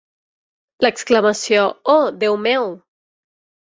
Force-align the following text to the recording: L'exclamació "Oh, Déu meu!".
L'exclamació 0.85 1.69
"Oh, 1.99 2.01
Déu 2.27 2.43
meu!". 2.51 2.71